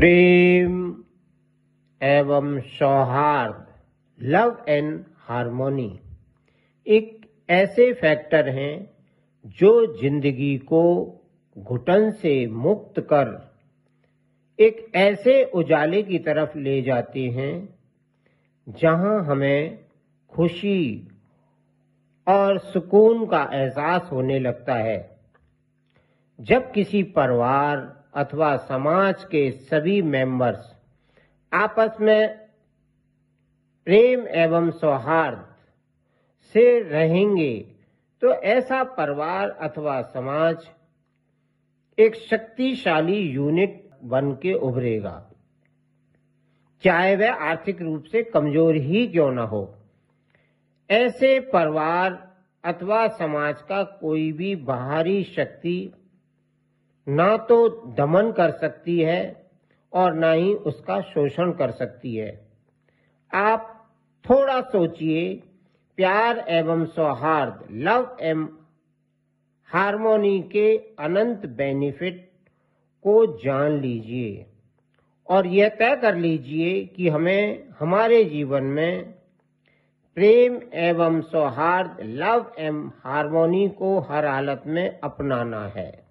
[0.00, 0.76] प्रेम
[2.00, 3.66] एवं सौहार्द,
[4.20, 6.00] love and harmony,
[6.86, 8.90] एक ऐसे फैक्टर हैं
[9.58, 10.82] जो ज़िंदगी को
[11.58, 13.52] घुटन से मुक्त कर
[14.58, 17.68] एक ऐसे उजाले की तरफ़ ले जाते हैं,
[18.68, 19.78] जहाँ हमें
[20.32, 21.08] खुशी
[22.26, 25.18] और सुकून का एहसास होने लगता है।
[26.38, 30.74] जब किसी परिवार अथवा समाज के सभी मेंबर्स
[31.52, 32.28] आपस में
[33.86, 35.44] प्रेम एवं सौहार्द
[36.54, 37.54] से रहेंगे
[38.22, 40.68] तो ऐसा परिवार अथवा समाज
[41.98, 45.14] एक शक्तिशाली यूनिट बन के उभरेगा।
[46.84, 49.62] चाहे वह आर्थिक रूप से कमज़ोर ही क्यों ना हो।
[50.90, 52.18] ऐसे परिवार
[52.64, 55.92] अथवा समाज का कोई भी बाहरी शक्ति
[57.08, 59.50] ना तो दमन कर सकती है
[59.92, 62.48] और ना ही उसका शोषण कर सकती है।
[63.34, 63.90] आप
[64.30, 65.34] थोड़ा सोचिए,
[65.96, 68.48] प्यार एवं सौहार्द, लव एवं
[69.70, 72.30] हार्मोनी के अनंत बेनिफिट
[73.04, 74.46] को जान लीजिए
[75.28, 79.14] और यह तय कर लीजिए कि हमें, हमारे जीवन में
[80.16, 86.09] प्रेम एवं सौहार्द, लव एवं हार्मोनी को हर हालत में अपनाना है।